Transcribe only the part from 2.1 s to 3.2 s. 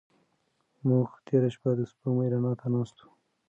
رڼا ته ناست وو.